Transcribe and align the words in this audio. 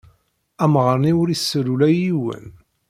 Amɣar-nni 0.63 1.11
ur 1.21 1.27
isell 1.29 1.67
ula 1.73 1.87
i 1.91 1.97
yiwen. 2.01 2.45